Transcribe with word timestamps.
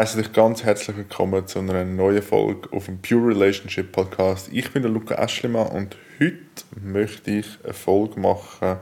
Heiße 0.00 0.16
dich 0.16 0.32
ganz 0.32 0.64
herzlich 0.64 0.96
willkommen 0.96 1.46
zu 1.46 1.58
einer 1.58 1.84
neuen 1.84 2.22
Folge 2.22 2.72
auf 2.72 2.86
dem 2.86 3.02
Pure 3.02 3.34
Relationship 3.34 3.92
Podcast. 3.92 4.48
Ich 4.50 4.72
bin 4.72 4.80
der 4.80 4.90
Luca 4.90 5.14
Eschlimann 5.22 5.66
und 5.66 5.94
heute 6.18 6.38
möchte 6.82 7.30
ich 7.32 7.58
eine 7.62 7.74
Folge 7.74 8.18
machen 8.18 8.78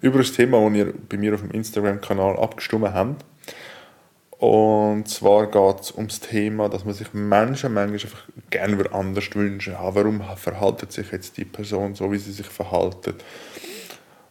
über 0.00 0.18
ein 0.18 0.24
Thema, 0.24 0.66
das 0.66 0.78
ihr 0.78 0.94
bei 1.10 1.18
mir 1.18 1.34
auf 1.34 1.42
dem 1.42 1.50
Instagram-Kanal 1.50 2.38
abgestimmt 2.38 2.88
habt. 2.90 3.22
Und 4.38 5.06
zwar 5.08 5.50
geht 5.50 5.80
es 5.82 5.90
um 5.90 6.08
das 6.08 6.20
Thema, 6.20 6.70
dass 6.70 6.86
man 6.86 6.94
sich 6.94 7.12
Menschen 7.12 7.74
manchmal 7.74 7.92
einfach 7.92 8.24
gerne 8.48 8.82
anders 8.94 9.34
wünschen. 9.34 9.74
Ja, 9.74 9.94
warum 9.94 10.22
verhaltet 10.36 10.90
sich 10.90 11.12
jetzt 11.12 11.36
die 11.36 11.44
Person 11.44 11.94
so, 11.94 12.10
wie 12.10 12.18
sie 12.18 12.32
sich 12.32 12.46
verhaltet? 12.46 13.22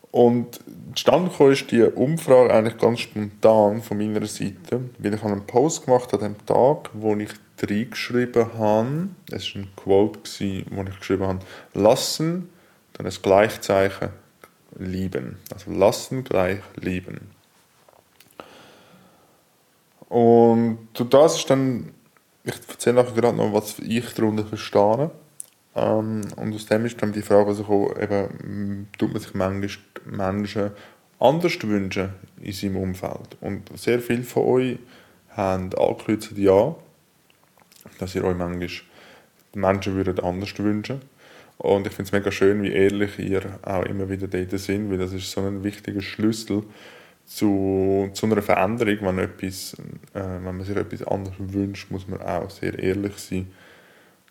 Und 0.10 0.60
gekommen 1.04 1.52
ist 1.52 1.72
die 1.72 1.82
Umfrage 1.84 2.54
eigentlich 2.54 2.78
ganz 2.78 3.02
spontan 3.02 3.82
von 3.82 3.98
meiner 3.98 4.26
Seite, 4.28 4.82
weil 4.98 5.14
ich 5.14 5.24
einen 5.24 5.46
Post 5.46 5.86
gemacht 5.86 6.14
an 6.14 6.20
dem 6.22 6.46
Tag, 6.46 6.90
wo 6.94 7.16
ich 7.16 7.32
reingeschrieben 7.62 8.54
habe, 8.58 9.10
es 9.32 9.56
war 9.56 9.62
ein 9.62 9.70
Quote, 9.76 10.20
wo 10.70 10.84
ich 10.84 11.00
geschrieben 11.00 11.28
habe, 11.28 11.40
lassen, 11.74 12.50
dann 12.94 13.06
das 13.06 13.22
Gleichzeichen, 13.22 14.10
lieben. 14.78 15.38
Also 15.54 15.72
lassen 15.72 16.24
gleich 16.24 16.60
lieben. 16.76 17.32
Und 20.10 20.88
das 21.10 21.38
ist 21.38 21.50
dann, 21.50 21.92
ich 22.44 22.56
erzähle 22.70 22.98
nachher 22.98 23.14
gerade 23.14 23.38
noch, 23.38 23.54
was 23.54 23.80
ich 23.80 24.14
darunter 24.14 24.46
verstehe. 24.46 25.12
Ähm, 25.76 26.22
und 26.38 26.56
aus 26.56 26.66
dem 26.68 26.86
ist 26.86 27.02
dann 27.02 27.12
die 27.12 27.22
Frage, 27.22 27.50
also 27.50 27.94
eben, 28.00 28.88
tut 28.98 29.12
man 29.12 29.22
sich 29.22 29.34
manchmal 29.34 29.70
Menschen 30.06 30.72
anders 31.20 31.62
wünschen 31.62 32.10
in 32.42 32.54
seinem 32.54 32.78
Umfeld. 32.78 33.38
Und 33.42 33.78
sehr 33.78 34.00
viele 34.00 34.24
von 34.24 34.44
euch 34.44 34.80
haben 35.30 35.74
angekürzt 35.74 36.34
ja, 36.38 36.76
dass 38.00 38.16
ihr 38.16 38.24
euch 38.24 38.36
manchmal 38.36 38.70
Menschen 39.54 39.96
würdet 39.96 40.22
anders 40.22 40.58
wünschen 40.58 41.02
und 41.58 41.88
ich 41.88 41.94
finde 41.94 42.10
es 42.10 42.12
mega 42.12 42.32
schön, 42.32 42.62
wie 42.64 42.72
ehrlich 42.72 43.18
ihr 43.20 43.60
auch 43.62 43.84
immer 43.84 44.10
wieder 44.10 44.28
dort 44.28 44.60
sind, 44.60 44.90
weil 44.92 44.98
das 44.98 45.14
ist 45.14 45.32
so 45.32 45.42
ein 45.42 45.64
wichtiger 45.64 46.02
Schlüssel 46.02 46.64
zu, 47.26 48.10
zu 48.14 48.26
einer 48.26 48.42
Veränderung. 48.42 48.98
Wenn, 49.02 49.20
etwas, 49.20 49.74
äh, 50.14 50.20
wenn 50.20 50.58
man 50.58 50.64
sich 50.64 50.76
etwas 50.76 51.04
anderes 51.04 51.36
wünscht, 51.40 51.90
muss 51.92 52.08
man 52.08 52.22
auch 52.22 52.50
sehr 52.50 52.78
ehrlich 52.78 53.18
sein 53.18 53.48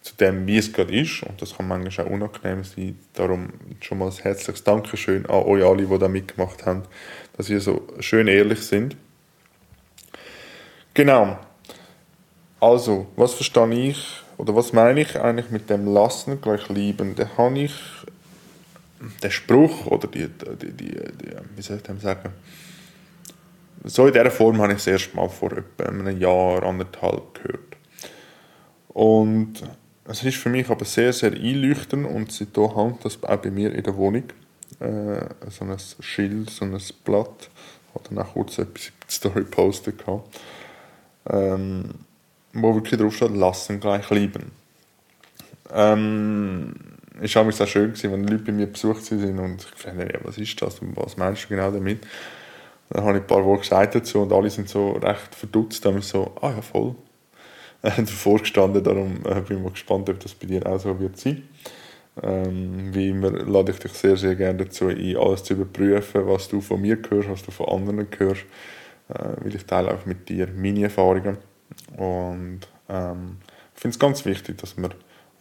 zu 0.05 0.14
dem, 0.16 0.47
wie 0.47 0.58
es 0.58 0.72
gerade 0.72 0.94
ist. 0.94 1.22
Und 1.22 1.41
das 1.41 1.56
kann 1.56 1.66
manchmal 1.66 2.06
auch 2.06 2.10
unangenehm 2.10 2.62
sein. 2.62 2.98
Darum 3.14 3.48
schon 3.80 3.98
mal 3.98 4.10
ein 4.10 4.16
herzliches 4.22 4.62
Dankeschön 4.62 5.24
an 5.27 5.42
euch 5.44 5.64
alle, 5.64 5.86
die 5.86 5.98
da 5.98 6.08
mitgemacht 6.08 6.66
haben, 6.66 6.83
dass 7.36 7.48
ihr 7.48 7.60
so 7.60 7.88
schön 8.00 8.28
ehrlich 8.28 8.60
sind. 8.60 8.97
Genau. 10.92 11.38
Also, 12.60 13.06
was 13.16 13.32
verstehe 13.32 13.88
ich 13.88 14.06
oder 14.36 14.55
was 14.55 14.75
meine 14.75 15.00
ich 15.00 15.19
eigentlich 15.19 15.50
mit 15.50 15.70
dem 15.70 15.86
Lassen 15.86 16.41
gleich 16.41 16.69
lieben? 16.69 17.14
Da 17.16 17.27
habe 17.38 17.58
ich 17.60 17.75
den 19.22 19.30
Spruch 19.30 19.86
oder 19.86 20.06
die, 20.06 20.28
die, 20.28 20.70
die, 20.70 20.92
die 20.92 21.36
wie 21.56 21.62
soll 21.62 21.78
ich 21.78 21.82
dem 21.82 21.98
sagen? 21.98 22.30
So 23.84 24.06
in 24.06 24.12
dieser 24.12 24.30
Form 24.30 24.60
habe 24.60 24.72
ich 24.72 24.78
es 24.78 24.86
erst 24.86 25.14
mal 25.14 25.28
vor 25.30 25.52
etwa 25.52 25.84
einem 25.84 26.19
Jahr, 26.20 26.62
anderthalb 26.62 27.34
gehört. 27.34 27.77
Und 28.88 29.62
es 30.06 30.22
ist 30.22 30.36
für 30.36 30.50
mich 30.50 30.69
aber 30.69 30.84
sehr, 30.84 31.12
sehr 31.12 31.33
einleuchtend 31.33 32.06
und 32.06 32.30
seitdem 32.30 32.75
hängt 32.76 33.04
das 33.04 33.22
auch 33.22 33.37
bei 33.37 33.50
mir 33.50 33.75
in 33.75 33.82
der 33.82 33.97
Wohnung. 33.97 34.25
Äh, 34.81 35.50
so 35.50 35.65
ein 35.65 35.76
Schild, 36.00 36.50
so 36.50 36.65
ein 36.65 36.78
Blatt. 37.04 37.50
Ich 37.88 37.94
habe 37.94 38.09
dann 38.09 38.19
auch 38.19 38.32
kurz 38.34 38.59
etwas 38.59 38.87
in 38.87 38.92
die 39.09 39.12
Story 39.12 39.41
gepostet. 39.41 40.03
Ähm, 41.31 41.91
wo 42.53 42.75
wirklich 42.75 43.00
drauf 43.00 43.16
steht, 43.16 43.34
lassen 43.34 43.81
gleich 43.81 44.10
lieben. 44.10 44.53
Ähm, 45.72 46.75
es 47.21 47.34
war 47.34 47.47
auch 47.47 47.66
schön, 47.66 47.92
gewesen, 47.92 48.12
wenn 48.12 48.25
Leute 48.25 48.44
bei 48.44 48.53
mir 48.53 48.66
besucht 48.66 49.04
sind 49.04 49.38
und 49.38 49.62
ich 49.62 49.81
fragte, 49.81 50.12
ja, 50.12 50.21
was 50.22 50.38
ist 50.38 50.60
das 50.60 50.81
und 50.81 50.97
was 50.97 51.16
meinst 51.16 51.44
du 51.44 51.48
genau 51.48 51.71
damit? 51.71 52.06
Dann 52.91 53.04
habe 53.04 53.19
ich 53.19 53.25
ein 53.25 53.26
paar 53.26 53.44
Worte 53.44 53.62
gesagt 53.62 53.94
dazu 53.94 54.21
und 54.21 54.32
alle 54.32 54.50
sind 54.50 54.69
so 54.69 54.92
recht 54.92 55.34
verdutzt. 55.34 55.84
Dann 55.84 56.03
so, 56.03 56.34
ah 56.41 56.50
ja, 56.50 56.62
voll, 56.62 56.94
davor 57.97 58.39
gestanden. 58.39 58.83
Darum 58.83 59.17
äh, 59.25 59.41
bin 59.43 59.59
ich 59.59 59.62
mal 59.62 59.71
gespannt, 59.71 60.09
ob 60.09 60.19
das 60.21 60.34
bei 60.34 60.47
dir 60.47 60.67
auch 60.67 60.81
so 60.81 60.99
wird 60.99 61.19
sein. 61.19 61.47
Ähm, 62.22 62.95
wie 62.95 63.11
immer 63.11 63.31
lade 63.31 63.72
ich 63.72 63.78
dich 63.78 63.93
sehr, 63.93 64.17
sehr 64.17 64.37
gerne 64.37 64.65
dazu 64.65 64.89
ein, 64.89 65.17
alles 65.17 65.45
zu 65.45 65.55
überprüfen, 65.55 66.27
was 66.27 66.49
du 66.49 66.61
von 66.61 66.81
mir 66.81 66.99
hörst, 67.09 67.28
was 67.28 67.43
du 67.43 67.50
von 67.50 67.69
anderen 67.69 68.06
hörst. 68.19 68.43
Äh, 69.09 69.28
weil 69.41 69.55
ich 69.55 69.67
teile 69.67 69.93
auch 69.93 70.06
mit 70.06 70.28
dir 70.28 70.49
meine 70.56 70.84
Erfahrungen. 70.84 71.37
Und 71.97 72.61
ähm, 72.89 73.37
ich 73.75 73.81
finde 73.81 73.95
es 73.95 73.99
ganz 73.99 74.25
wichtig, 74.25 74.59
dass 74.59 74.77
man 74.77 74.95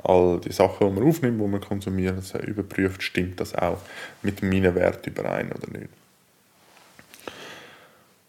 all 0.04 0.40
die 0.42 0.52
Sachen, 0.52 0.90
die 0.90 1.00
man 1.00 1.08
aufnimmt, 1.08 1.40
die 1.40 1.48
man 1.48 1.62
konsumiert, 1.62 2.34
überprüft, 2.46 3.02
stimmt 3.04 3.40
das 3.40 3.56
auch 3.56 3.78
mit 4.22 4.42
meinen 4.44 4.76
Werten 4.76 5.10
überein 5.10 5.52
oder 5.52 5.80
nicht. 5.80 5.90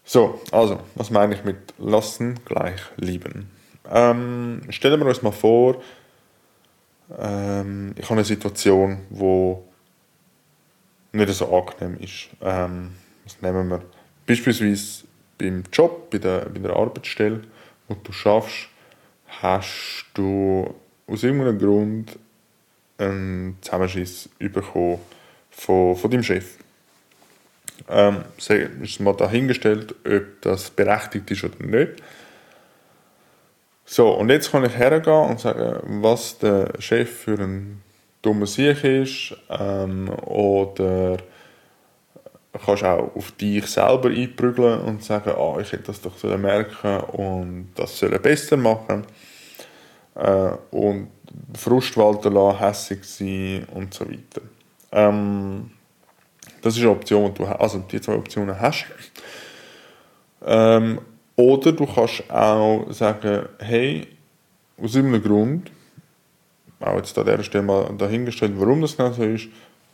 So, 0.05 0.39
also, 0.51 0.79
was 0.93 1.09
meine 1.09 1.33
ich 1.33 1.43
mit 1.43 1.57
lassen 1.79 2.39
gleich 2.45 2.79
lieben? 2.95 3.54
Ähm, 3.91 4.61
stellen 4.69 4.99
wir 4.99 5.07
uns 5.07 5.21
mal 5.21 5.31
vor, 5.31 5.81
ähm, 7.17 7.93
ich 7.97 8.03
habe 8.05 8.15
eine 8.15 8.23
Situation, 8.23 8.99
wo 9.09 9.63
nicht 11.11 11.33
so 11.33 11.55
angenehm 11.55 11.97
ist. 11.99 12.29
Ähm, 12.41 12.91
was 13.23 13.41
nehmen 13.41 13.69
wir? 13.69 13.81
Beispielsweise 14.25 15.05
beim 15.37 15.63
Job, 15.71 16.09
bei 16.09 16.17
der, 16.17 16.49
bei 16.49 16.59
der 16.59 16.75
Arbeitsstelle, 16.75 17.41
wo 17.87 17.95
du 17.95 18.11
schaffst, 18.11 18.67
hast 19.41 20.05
du 20.13 20.73
aus 21.07 21.23
irgendeinem 21.23 21.59
Grund 21.59 22.17
einen 22.97 23.57
Zusammenschiss 23.61 24.29
bekommen 24.39 24.99
von, 25.51 25.95
von 25.95 26.11
deinem 26.11 26.23
Chef. 26.23 26.57
Ähm, 27.87 28.23
ist 28.37 28.99
mal 28.99 29.13
dahingestellt, 29.13 29.93
ob 30.05 30.41
das 30.41 30.69
berechtigt 30.69 31.29
ist 31.31 31.43
oder 31.43 31.65
nicht. 31.65 32.01
So, 33.85 34.09
und 34.09 34.29
jetzt 34.29 34.51
kann 34.51 34.65
ich 34.65 34.75
hergehen 34.75 35.29
und 35.29 35.39
sagen, 35.39 36.01
was 36.01 36.39
der 36.39 36.73
Chef 36.79 37.09
für 37.09 37.39
ein 37.39 37.83
dummer 38.23 38.47
Sieg 38.47 38.83
ist 38.83 39.35
ähm, 39.49 40.09
oder 40.25 41.17
kannst 42.65 42.83
auch 42.83 43.15
auf 43.15 43.31
dich 43.33 43.67
selber 43.67 44.09
einprügeln 44.09 44.81
und 44.81 45.03
sagen, 45.03 45.33
ah, 45.37 45.59
ich 45.59 45.71
hätte 45.71 45.83
das 45.83 46.01
doch 46.01 46.17
sollen 46.17 46.41
merken 46.41 46.99
und 47.11 47.73
das 47.75 47.99
sollen 47.99 48.19
besser 48.21 48.57
machen 48.57 49.05
äh, 50.15 50.51
und 50.71 51.09
Frust 51.55 51.95
walten 51.97 52.33
lassen, 52.33 52.59
hässig 52.59 53.03
sein 53.03 53.67
und 53.73 53.93
so 53.93 54.05
weiter. 54.09 54.41
Ähm, 54.91 55.71
das 56.61 56.75
ist 56.75 56.81
eine 56.81 56.91
Option, 56.91 57.33
die 57.33 57.43
du 57.43 57.45
also 57.45 57.79
die 57.79 58.01
zwei 58.01 58.15
Optionen 58.15 58.59
hast. 58.59 58.85
Ähm, 60.43 60.99
oder 61.35 61.71
du 61.71 61.85
kannst 61.85 62.29
auch 62.29 62.85
sagen, 62.91 63.47
hey, 63.59 64.07
aus 64.81 64.95
irgendeinem 64.95 65.23
Grund, 65.23 65.71
auch 66.79 66.97
jetzt 66.97 67.17
an 67.17 67.25
dieser 67.25 67.43
Stelle 67.43 67.63
mal 67.63 67.93
dahingestellt, 67.97 68.53
warum 68.55 68.81
das 68.81 68.95
genau 68.95 69.11
so 69.11 69.23
ist, 69.23 69.47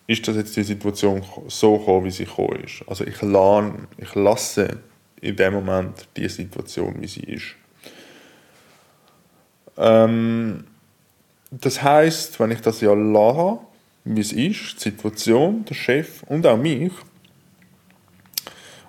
ist 0.07 0.27
das 0.27 0.35
jetzt 0.35 0.55
die 0.57 0.63
Situation 0.63 1.23
so 1.47 1.77
gekommen, 1.77 2.05
wie 2.05 2.11
sie 2.11 2.25
gekommen 2.25 2.63
ist. 2.63 2.83
Also 2.87 3.05
ich, 3.05 3.21
lerne, 3.21 3.87
ich 3.97 4.13
lasse 4.15 4.79
in 5.21 5.35
dem 5.35 5.53
Moment 5.53 6.07
die 6.17 6.27
Situation, 6.27 6.95
wie 6.99 7.07
sie 7.07 7.21
ist. 7.21 7.55
Ähm, 9.77 10.65
das 11.51 11.81
heißt, 11.81 12.39
wenn 12.39 12.51
ich 12.51 12.61
das 12.61 12.81
ja 12.81 12.93
lasse, 12.93 13.59
wie 14.03 14.21
es 14.21 14.33
ist, 14.33 14.75
die 14.75 14.89
Situation, 14.89 15.65
der 15.65 15.75
Chef 15.75 16.23
und 16.23 16.45
auch 16.45 16.57
mich, 16.57 16.91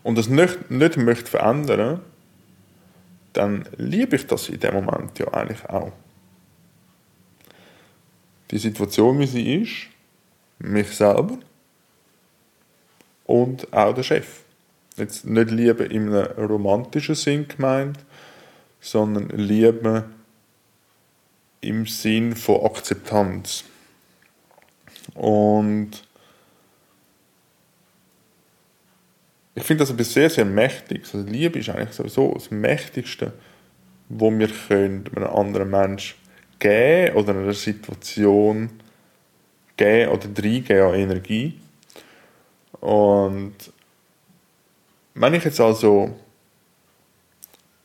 und 0.03 0.19
das 0.19 0.29
nicht, 0.29 0.71
nicht 0.71 0.97
möchte 0.97 1.31
verändern, 1.31 2.01
dann 3.33 3.69
liebe 3.77 4.17
ich 4.17 4.27
das 4.27 4.49
in 4.49 4.61
dem 4.61 4.75
Moment 4.75 5.19
ja 5.19 5.29
eigentlich 5.33 5.65
auch. 5.69 5.93
Die 8.51 8.59
Situation, 8.59 9.19
wie 9.19 9.27
sie 9.27 9.55
ist, 9.63 9.89
mich 10.59 10.89
selber 10.89 11.39
und 13.25 13.73
auch 13.73 13.95
der 13.95 14.03
Chef. 14.03 14.43
Jetzt 14.97 15.25
nicht 15.25 15.51
Liebe 15.51 15.85
einem 15.85 16.15
romantischen 16.37 17.15
Sinn 17.15 17.49
gemeint, 17.49 17.99
sondern 18.81 19.29
Liebe 19.31 20.05
im 21.63 21.87
Sinn 21.87 22.37
von 22.37 22.67
Akzeptanz. 22.67 23.65
Und 25.15 26.05
ich 29.55 29.63
finde 29.65 29.83
das 29.83 29.91
etwas 29.91 30.13
sehr, 30.13 30.31
sehr 30.31 30.45
mächtig. 30.45 31.03
Also 31.05 31.27
Liebe 31.27 31.59
ist 31.59 31.69
eigentlich 31.69 31.93
sowieso 31.93 32.33
das 32.33 32.51
Mächtigste, 32.51 33.33
wo 34.09 34.31
wir 34.31 34.49
können 34.49 35.05
einem 35.15 35.27
anderen 35.27 35.71
Menschen 35.71 36.17
geben 36.59 37.17
oder 37.17 37.35
einer 37.35 37.53
Situation 37.53 38.71
geben 39.77 40.11
oder 40.11 40.27
reingeben 40.43 40.87
an 40.87 40.95
Energie. 40.95 41.61
Und 42.81 43.55
wenn 45.15 45.35
ich 45.35 45.45
jetzt 45.45 45.61
also 45.61 46.17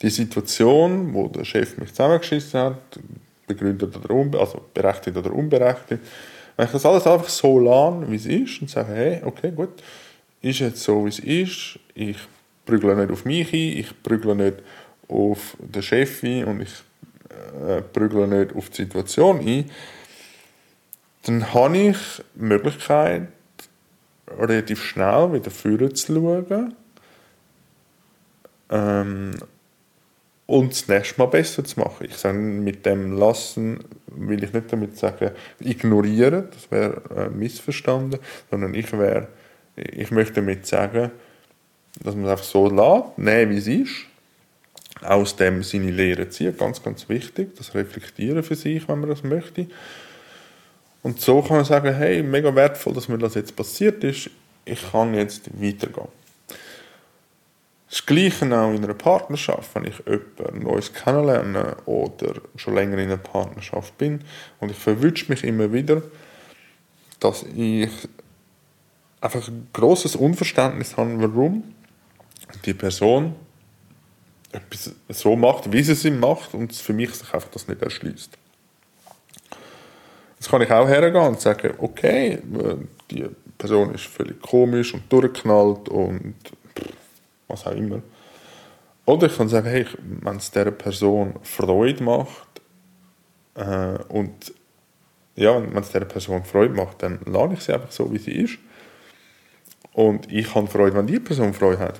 die 0.01 0.09
Situation, 0.09 1.13
wo 1.13 1.27
der 1.27 1.43
Chef 1.43 1.77
mich 1.77 1.89
zusammengeschissen 1.89 2.59
hat, 2.59 2.99
begründet 3.45 3.95
oder 3.95 4.39
also 4.39 4.65
berechtigt 4.73 5.17
oder 5.17 5.33
unberechtigt, 5.33 6.01
wenn 6.55 6.65
ich 6.65 6.71
das 6.71 6.85
alles 6.85 7.05
einfach 7.07 7.29
so 7.29 7.59
lasse, 7.59 8.09
wie 8.09 8.15
es 8.15 8.25
ist 8.25 8.61
und 8.61 8.69
sage, 8.69 8.93
hey, 8.93 9.21
okay, 9.23 9.51
gut, 9.51 9.81
ist 10.41 10.59
jetzt 10.59 10.83
so, 10.83 11.05
wie 11.05 11.09
es 11.09 11.19
ist, 11.19 11.79
ich 11.93 12.17
prügle 12.65 12.95
nicht 12.95 13.11
auf 13.11 13.25
mich 13.25 13.53
ein, 13.53 13.79
ich 13.79 14.03
prügle 14.03 14.35
nicht 14.35 14.57
auf 15.07 15.57
den 15.59 15.81
Chef 15.81 16.23
ein 16.23 16.45
und 16.45 16.61
ich 16.61 16.73
äh, 17.67 17.81
prügle 17.81 18.27
nicht 18.27 18.55
auf 18.55 18.69
die 18.69 18.83
Situation 18.83 19.39
ein, 19.39 19.69
dann 21.23 21.53
habe 21.53 21.77
ich 21.77 21.97
die 22.35 22.43
Möglichkeit, 22.43 23.27
relativ 24.27 24.83
schnell 24.83 25.33
wieder 25.33 25.51
vorne 25.51 25.93
zu 25.93 26.13
schauen 26.13 26.75
ähm, 28.69 29.31
und 30.45 30.71
das 30.71 30.87
nächste 30.87 31.19
Mal 31.19 31.27
besser 31.27 31.63
zu 31.63 31.79
machen. 31.79 32.07
Ich 32.09 32.17
sage, 32.17 32.37
mit 32.37 32.85
dem 32.85 33.17
Lassen 33.17 33.83
will 34.07 34.43
ich 34.43 34.53
nicht 34.53 34.71
damit 34.71 34.97
sagen, 34.97 35.31
ignorieren, 35.59 36.47
das 36.51 36.71
wäre 36.71 37.01
äh, 37.15 37.29
missverstanden, 37.29 38.19
sondern 38.49 38.73
ich, 38.73 38.91
wär, 38.93 39.27
ich 39.77 40.11
möchte 40.11 40.33
damit 40.33 40.65
sagen, 40.65 41.11
dass 42.03 42.15
man 42.15 42.25
es 42.25 42.31
einfach 42.31 42.43
so 42.43 42.69
lässt, 42.69 43.17
nehmen, 43.17 43.51
wie 43.51 43.57
es 43.57 43.67
ist, 43.67 44.05
aus 45.01 45.35
dem 45.35 45.63
seine 45.63 45.91
Lehre 45.91 46.29
ziehen, 46.29 46.57
ganz, 46.57 46.81
ganz 46.81 47.07
wichtig, 47.09 47.55
das 47.55 47.75
Reflektieren 47.75 48.43
für 48.43 48.55
sich, 48.55 48.87
wenn 48.87 48.99
man 48.99 49.09
das 49.09 49.23
möchte. 49.23 49.67
Und 51.03 51.21
so 51.21 51.41
kann 51.41 51.57
man 51.57 51.65
sagen, 51.65 51.93
hey, 51.93 52.23
mega 52.23 52.53
wertvoll, 52.53 52.93
dass 52.93 53.07
mir 53.07 53.17
das 53.17 53.35
jetzt 53.35 53.55
passiert 53.55 54.03
ist, 54.03 54.29
ich 54.65 54.91
kann 54.91 55.13
jetzt 55.13 55.49
weitergehen. 55.61 56.09
Das 57.89 58.05
Gleiche 58.05 58.45
auch 58.45 58.73
in 58.73 58.83
einer 58.83 58.93
Partnerschaft, 58.93 59.73
wenn 59.73 59.85
ich 59.85 59.99
jemanden 60.05 60.63
Neues 60.63 60.91
kennenlerne 60.91 61.77
oder 61.85 62.33
schon 62.57 62.75
länger 62.75 62.97
in 62.97 63.05
einer 63.05 63.17
Partnerschaft 63.17 63.97
bin 63.97 64.21
und 64.59 64.71
ich 64.71 64.77
verwünsche 64.77 65.29
mich 65.29 65.45
immer 65.45 65.71
wieder, 65.71 66.01
dass 67.21 67.45
ich 67.55 67.89
einfach 69.21 69.47
ein 69.47 69.67
grosses 69.73 70.15
Unverständnis 70.15 70.95
habe, 70.97 71.21
warum 71.21 71.63
die 72.65 72.73
Person 72.73 73.35
etwas 74.51 74.93
so 75.09 75.35
macht, 75.35 75.71
wie 75.71 75.83
sie 75.83 75.93
es 75.93 76.03
macht 76.19 76.53
und 76.53 76.73
für 76.73 76.93
mich 76.93 77.13
sich 77.13 77.33
einfach 77.33 77.49
das 77.49 77.67
nicht 77.67 77.81
erschließt. 77.81 78.37
Jetzt 80.39 80.49
kann 80.49 80.61
ich 80.61 80.71
auch 80.71 80.87
hergehen 80.87 81.15
und 81.23 81.41
sagen, 81.41 81.73
okay, 81.79 82.39
die 83.09 83.25
Person 83.57 83.93
ist 83.93 84.05
völlig 84.05 84.39
komisch 84.41 84.93
und 84.93 85.11
durchgeknallt 85.11 85.89
und 85.89 86.35
was 87.47 87.65
auch 87.65 87.71
immer. 87.71 88.01
Oder 89.05 89.27
ich 89.27 89.37
kann 89.37 89.49
sagen, 89.49 89.67
hey, 89.67 89.85
wenn 90.21 90.35
es 90.35 90.51
dieser 90.51 90.71
Person 90.71 91.35
Freude 91.41 92.03
macht 92.03 92.61
äh, 93.55 93.97
und 94.09 94.53
ja, 95.35 95.61
wenn 95.61 95.81
es 95.81 95.87
dieser 95.87 96.05
Person 96.05 96.43
Freude 96.43 96.73
macht, 96.73 97.01
dann 97.03 97.19
lade 97.25 97.53
ich 97.53 97.61
sie 97.61 97.73
einfach 97.73 97.91
so, 97.91 98.11
wie 98.11 98.17
sie 98.17 98.31
ist. 98.31 98.57
Und 99.97 100.31
ich 100.31 100.53
habe 100.53 100.67
Freude, 100.67 100.95
wenn 100.95 101.07
die 101.07 101.19
Person 101.19 101.55
Freude 101.55 101.79
hat. 101.79 101.99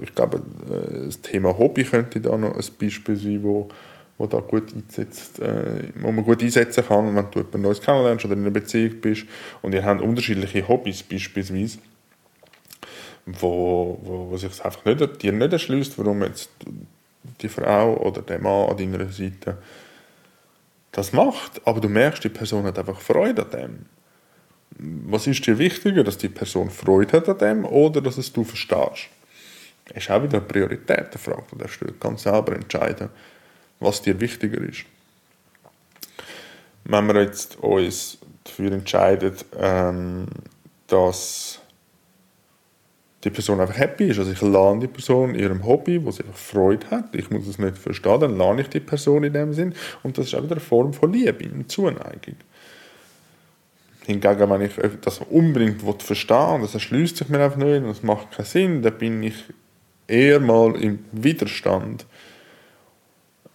Ich 0.00 0.14
glaube, 0.14 0.42
äh, 0.70 1.06
das 1.06 1.20
Thema 1.22 1.58
Hobby 1.58 1.82
könnte 1.82 2.20
da 2.20 2.36
noch 2.36 2.54
ein 2.54 2.64
Beispiel 2.78 3.16
sein, 3.16 3.42
wo, 3.42 3.68
wo, 4.16 4.28
da 4.28 4.38
gut 4.38 4.72
einsetzt, 4.72 5.40
äh, 5.40 5.88
wo 5.96 6.12
man 6.12 6.24
gut 6.24 6.40
einsetzen 6.40 6.86
kann, 6.86 7.16
wenn 7.16 7.26
du 7.32 7.40
jemand 7.40 7.62
Neues 7.62 7.80
kennenlernst 7.80 8.24
oder 8.26 8.34
in 8.34 8.42
einer 8.42 8.52
Beziehung 8.52 9.00
bist 9.00 9.24
und 9.60 9.74
ihr 9.74 9.84
habt 9.84 10.00
unterschiedliche 10.02 10.68
Hobbys 10.68 11.02
beispielsweise 11.02 11.78
wo, 13.26 13.98
wo, 14.04 14.30
wo 14.30 14.36
sich 14.36 14.64
einfach 14.64 14.84
nicht, 14.84 15.22
dir 15.24 15.32
nicht 15.32 15.52
erschließt, 15.52 15.98
warum 15.98 16.22
jetzt 16.22 16.48
die 17.40 17.48
Frau 17.48 17.96
oder 17.96 18.22
der 18.22 18.38
Mann 18.38 18.70
an 18.70 18.76
deiner 18.76 19.08
Seite 19.08 19.58
das 20.92 21.12
macht, 21.12 21.60
aber 21.66 21.80
du 21.80 21.88
merkst, 21.88 22.22
die 22.22 22.28
Person 22.28 22.66
hat 22.66 22.78
einfach 22.78 23.00
Freude 23.00 23.42
an 23.42 23.50
dem. 23.50 23.86
Was 25.06 25.26
ist 25.26 25.46
dir 25.46 25.58
wichtiger, 25.58 26.02
dass 26.02 26.18
die 26.18 26.28
Person 26.28 26.68
Freude 26.68 27.18
hat 27.18 27.28
an 27.28 27.38
dem 27.38 27.64
oder 27.64 28.00
dass 28.00 28.18
es 28.18 28.32
du 28.32 28.42
verstehst? 28.42 29.08
Das 29.86 29.96
ist 29.96 30.10
auch 30.10 30.22
wieder 30.22 30.38
eine 30.38 30.46
Prioritätenfrage. 30.46 31.44
Da 31.52 31.56
darfst 31.58 31.80
du 31.80 31.92
ganz 32.00 32.24
selber 32.24 32.54
entscheiden, 32.54 33.08
was 33.78 34.02
dir 34.02 34.18
wichtiger 34.20 34.60
ist. 34.60 34.84
Wenn 36.84 37.06
wir 37.06 37.22
jetzt 37.22 37.58
uns 37.60 38.18
dafür 38.44 38.72
entscheiden, 38.72 39.34
ähm, 39.56 40.26
dass 40.88 41.60
die 43.24 43.30
Person 43.30 43.60
einfach 43.60 43.78
happy 43.78 44.08
ist. 44.08 44.18
Also 44.18 44.32
ich 44.32 44.42
lerne 44.42 44.80
die 44.80 44.88
Person 44.88 45.34
in 45.34 45.40
ihrem 45.40 45.64
Hobby, 45.64 46.04
wo 46.04 46.10
sie 46.10 46.24
einfach 46.24 46.36
Freude 46.36 46.90
hat. 46.90 47.14
Ich 47.14 47.30
muss 47.30 47.46
es 47.46 47.58
nicht 47.58 47.78
verstehen, 47.78 48.20
dann 48.20 48.36
lerne 48.36 48.62
ich 48.62 48.68
die 48.68 48.80
Person 48.80 49.22
in 49.22 49.32
dem 49.32 49.52
Sinn. 49.52 49.74
Und 50.02 50.18
das 50.18 50.26
ist 50.26 50.34
auch 50.34 50.42
wieder 50.42 50.52
eine 50.52 50.60
Form 50.60 50.92
von 50.92 51.12
Liebe 51.12 51.48
und 51.50 51.70
Zuneigung. 51.70 52.36
Hingegen, 54.06 54.50
wenn 54.50 54.62
ich 54.62 54.72
das 55.00 55.20
unbedingt 55.20 55.80
verstehen 56.02 56.54
will, 56.54 56.62
das 56.62 56.74
erschließt 56.74 57.16
sich 57.16 57.28
mir 57.28 57.40
einfach 57.40 57.58
nicht 57.58 57.82
und 57.82 57.88
das 57.88 58.02
macht 58.02 58.32
keinen 58.32 58.46
Sinn, 58.46 58.82
dann 58.82 58.98
bin 58.98 59.22
ich 59.22 59.34
eher 60.08 60.40
mal 60.40 60.74
im 60.76 61.04
Widerstand 61.12 62.04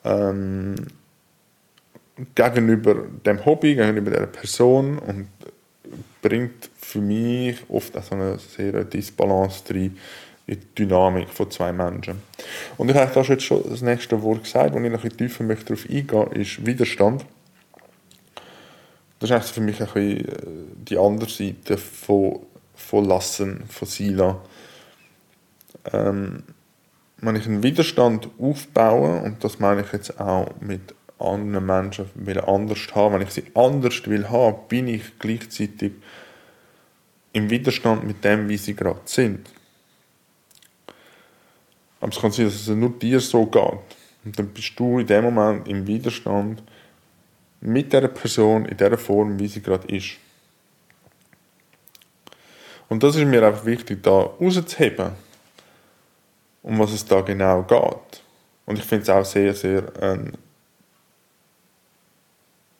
ähm, 0.05 0.75
gegenüber 2.33 2.95
dem 3.25 3.45
Hobby, 3.45 3.75
gegenüber 3.75 4.11
der 4.11 4.27
Person 4.27 4.99
und 4.99 5.27
bringt 6.21 6.69
für 6.77 6.99
mich 6.99 7.57
oft 7.69 7.95
auch 7.97 8.03
so 8.03 8.15
eine 8.15 8.39
sehr 8.39 8.83
Disbalance 8.83 9.63
drin 9.65 9.97
in 10.47 10.59
die 10.59 10.75
Dynamik 10.75 11.29
von 11.29 11.51
zwei 11.51 11.73
Menschen. 11.73 12.21
Und 12.77 12.89
ich 12.89 12.95
habe 12.95 13.11
da 13.13 13.23
schon 13.23 13.63
das 13.69 13.81
nächste 13.81 14.21
Wort 14.23 14.43
gesagt, 14.43 14.73
wo 14.73 14.79
ich 14.79 14.89
noch 14.89 15.03
ein 15.03 15.09
bisschen 15.09 15.17
tiefer 15.17 15.43
möchte 15.43 15.65
darauf 15.65 15.89
eingehen 15.89 16.41
ist 16.41 16.65
Widerstand. 16.65 17.25
Das 19.19 19.31
ist 19.31 19.49
für 19.49 19.61
mich 19.61 19.81
ein 19.81 19.87
äh, 19.97 20.23
die 20.77 20.97
andere 20.97 21.29
Seite 21.29 21.77
von, 21.77 22.41
von 22.75 23.05
Lassen, 23.05 23.63
von 23.67 23.87
Sila. 23.87 24.41
Ähm, 25.91 26.43
wenn 27.17 27.35
ich 27.35 27.47
einen 27.47 27.63
Widerstand 27.63 28.29
aufbaue, 28.39 29.21
und 29.23 29.43
das 29.43 29.59
meine 29.59 29.81
ich 29.81 29.91
jetzt 29.91 30.19
auch 30.19 30.49
mit 30.59 30.93
anderen 31.19 31.65
Menschen 31.65 32.05
will 32.13 32.39
anders 32.39 32.79
haben, 32.93 33.15
wenn 33.15 33.23
ich 33.23 33.31
sie 33.31 33.45
anders 33.55 34.05
will 34.05 34.29
haben, 34.29 34.67
bin 34.67 34.87
ich 34.87 35.17
gleichzeitig 35.17 35.93
im 37.33 37.49
Widerstand 37.49 38.05
mit 38.05 38.23
dem, 38.23 38.47
wie 38.49 38.57
sie 38.57 38.75
gerade 38.75 39.01
sind. 39.05 39.49
Aber 41.99 42.11
es 42.11 42.19
kann 42.19 42.31
sein, 42.31 42.45
dass 42.45 42.55
es 42.55 42.67
nur 42.67 42.91
dir 42.91 43.19
so 43.19 43.47
geht. 43.47 43.79
Und 44.25 44.37
dann 44.37 44.49
bist 44.49 44.79
du 44.79 44.99
in 44.99 45.07
dem 45.07 45.23
Moment 45.23 45.67
im 45.67 45.87
Widerstand 45.87 46.61
mit 47.61 47.93
der 47.93 48.07
Person 48.07 48.65
in 48.65 48.77
der 48.77 48.97
Form, 48.97 49.39
wie 49.39 49.47
sie 49.47 49.61
gerade 49.61 49.87
ist. 49.95 50.17
Und 52.89 53.03
das 53.03 53.15
ist 53.15 53.25
mir 53.25 53.43
einfach 53.43 53.65
wichtig, 53.65 54.01
da 54.03 54.11
rauszuheben, 54.11 55.11
um 56.63 56.79
was 56.79 56.93
es 56.93 57.05
da 57.05 57.21
genau 57.21 57.63
geht. 57.63 58.23
Und 58.65 58.79
ich 58.79 58.85
finde 58.85 59.03
es 59.03 59.09
auch 59.09 59.25
sehr, 59.25 59.53
sehr 59.53 59.83
ein 60.01 60.37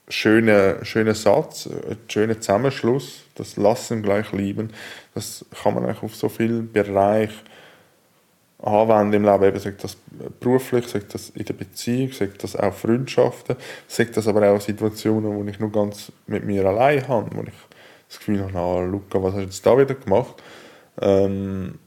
schöner, 0.08 0.84
schöner 0.86 1.16
Satz, 1.16 1.68
ein 1.68 1.98
schöner 2.08 2.40
Zusammenschluss, 2.40 3.24
das 3.36 3.58
Lassen 3.58 4.04
gleich 4.04 4.32
lieben, 4.32 4.72
das 5.14 5.46
kann 5.62 5.74
man 5.74 5.86
eigentlich 5.86 6.04
auf 6.04 6.16
so 6.16 6.30
vielen 6.30 6.72
Bereichen 6.72 7.36
anwenden 8.60 9.14
im 9.14 9.26
Leben, 9.26 9.44
eben 9.44 9.60
sagt 9.60 9.84
das 9.84 9.98
beruflich, 10.40 10.88
sagt 10.88 11.14
das 11.14 11.30
in 11.30 11.46
der 11.46 11.54
Beziehung, 11.54 12.12
sagt 12.12 12.44
das 12.44 12.56
auch 12.56 12.74
Freundschaften, 12.74 13.56
sagt 13.88 14.18
das 14.18 14.28
aber 14.28 14.50
auch 14.52 14.62
Situationen, 14.62 15.36
wo 15.36 15.44
ich 15.48 15.60
nur 15.60 15.72
ganz 15.72 16.12
mit 16.26 16.44
mir 16.44 16.66
allein 16.66 17.08
habe, 17.08 17.30
wo 17.36 17.44
ich 17.44 17.54
das 18.08 18.20
Gefühl 18.20 18.42
habe, 18.42 18.52
na, 18.54 18.80
Luca, 18.80 19.22
was 19.22 19.34
hast 19.34 19.40
du 19.40 19.46
jetzt 19.46 19.66
da 19.66 19.78
wieder 19.78 19.94
gemacht? 19.94 20.42
Ähm, 21.00 21.80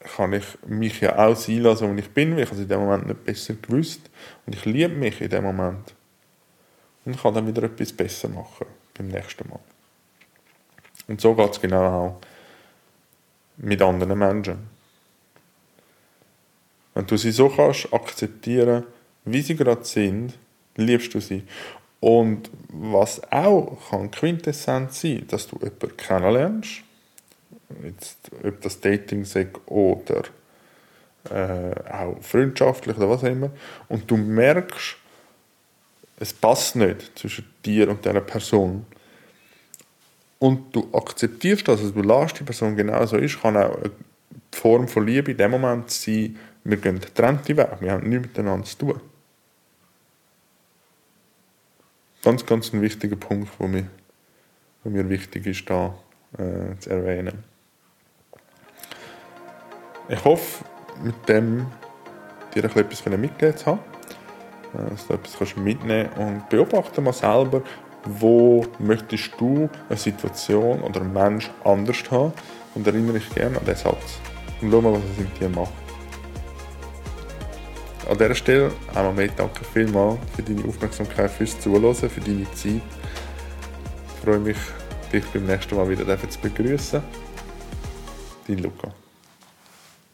kann 0.00 0.32
ich 0.32 0.44
mich 0.66 1.00
ja 1.00 1.18
auch 1.18 1.36
sein 1.36 1.58
lassen, 1.58 1.90
wo 1.90 1.98
ich 1.98 2.10
bin, 2.10 2.36
weil 2.36 2.44
ich 2.44 2.52
es 2.52 2.58
in 2.58 2.68
dem 2.68 2.80
Moment 2.80 3.06
nicht 3.06 3.24
besser 3.24 3.54
gewusst 3.54 4.10
und 4.46 4.54
ich 4.54 4.64
liebe 4.64 4.94
mich 4.94 5.20
in 5.20 5.30
dem 5.30 5.44
Moment 5.44 5.94
und 7.04 7.20
kann 7.20 7.34
dann 7.34 7.46
wieder 7.46 7.64
etwas 7.64 7.92
besser 7.92 8.28
machen 8.28 8.66
beim 8.96 9.08
nächsten 9.08 9.48
Mal. 9.48 9.60
Und 11.08 11.20
so 11.20 11.34
geht 11.34 11.52
es 11.52 11.60
genau 11.60 11.84
auch 11.84 12.20
mit 13.58 13.80
anderen 13.80 14.18
Menschen. 14.18 14.75
Wenn 16.96 17.06
du 17.06 17.18
sie 17.18 17.30
so 17.30 17.50
kannst 17.50 17.92
akzeptieren, 17.92 18.84
wie 19.26 19.42
sie 19.42 19.54
gerade 19.54 19.84
sind, 19.84 20.32
liebst 20.76 21.12
du 21.12 21.20
sie. 21.20 21.42
Und 22.00 22.50
was 22.68 23.20
auch 23.30 23.76
kann 23.90 24.10
Quintessenz 24.10 25.02
sein, 25.02 25.26
dass 25.28 25.46
du 25.46 25.58
jemanden 25.58 25.94
kennenlernst, 25.98 26.70
jetzt, 27.84 28.30
ob 28.42 28.62
das 28.62 28.80
Dating 28.80 29.26
sagt 29.26 29.60
oder 29.66 30.22
äh, 31.28 31.74
auch 31.92 32.16
freundschaftlich 32.22 32.96
oder 32.96 33.10
was 33.10 33.24
auch 33.24 33.28
immer, 33.28 33.50
und 33.90 34.10
du 34.10 34.16
merkst, 34.16 34.96
es 36.18 36.32
passt 36.32 36.76
nicht 36.76 37.18
zwischen 37.18 37.44
dir 37.62 37.90
und 37.90 38.06
dieser 38.06 38.22
Person. 38.22 38.86
Und 40.38 40.74
du 40.74 40.88
akzeptierst 40.94 41.68
das, 41.68 41.80
also 41.80 41.92
du 41.92 42.00
lässt 42.00 42.40
die 42.40 42.44
Person 42.44 42.74
genauso 42.74 43.18
ist, 43.18 43.42
kann 43.42 43.58
auch 43.58 43.76
eine 43.76 43.90
Form 44.50 44.88
von 44.88 45.06
Liebe 45.06 45.32
in 45.32 45.36
dem 45.36 45.50
Moment 45.50 45.90
sein, 45.90 46.38
wir 46.68 46.76
gehen 46.78 47.00
getrennte 47.00 47.56
Wege, 47.56 47.76
wir 47.80 47.92
haben 47.92 48.08
nichts 48.08 48.26
miteinander 48.26 48.66
zu 48.66 48.78
tun. 48.78 49.00
Ganz, 52.22 52.44
ganz 52.44 52.72
ein 52.72 52.82
wichtiger 52.82 53.16
Punkt, 53.16 53.48
der 53.60 53.68
mir, 53.68 53.86
der 54.84 54.90
mir 54.90 55.08
wichtig 55.08 55.46
ist, 55.46 55.70
da 55.70 55.94
äh, 56.36 56.76
zu 56.80 56.90
erwähnen. 56.90 57.44
Ich 60.08 60.24
hoffe, 60.24 60.64
mit 61.02 61.28
dem 61.28 61.66
dir 62.54 62.64
etwas 62.64 63.04
mitgegeben 63.06 63.56
zu 63.56 63.66
haben, 63.66 63.80
äh, 64.74 64.90
dass 64.90 65.06
du 65.06 65.14
etwas 65.14 65.56
mitnehmen 65.56 66.10
kannst 66.14 66.18
und 66.18 66.48
beobachte 66.48 67.00
mal 67.00 67.12
selber, 67.12 67.62
wo 68.04 68.66
möchtest 68.78 69.32
du 69.38 69.68
eine 69.88 69.98
Situation 69.98 70.80
oder 70.80 71.00
einen 71.00 71.12
Mensch 71.12 71.50
anders 71.64 72.10
haben 72.10 72.32
und 72.74 72.86
erinnere 72.86 73.18
dich 73.18 73.34
gerne 73.34 73.58
an 73.58 73.64
diesen 73.64 73.84
Satz 73.84 74.18
und 74.60 74.70
schau 74.70 74.80
mal, 74.80 74.94
was 74.94 75.02
es 75.12 75.18
mit 75.18 75.40
dir 75.40 75.48
macht. 75.48 75.85
An 78.16 78.22
dieser 78.22 78.34
Stelle 78.34 78.72
einmal 78.94 79.12
mehr 79.12 79.28
danke 79.36 79.62
vielmals 79.62 80.18
für 80.34 80.42
deine 80.42 80.64
Aufmerksamkeit, 80.64 81.30
fürs 81.30 81.60
Zuhören, 81.60 81.94
für 81.94 82.20
deine 82.22 82.50
Zeit. 82.54 82.80
Ich 84.08 84.24
freue 84.24 84.38
mich, 84.38 84.56
dich 85.12 85.22
beim 85.34 85.44
nächsten 85.44 85.76
Mal 85.76 85.86
wieder 85.86 86.18
zu 86.30 86.40
begrüßen. 86.40 87.02
Dein 88.48 88.56
Luca. 88.56 89.05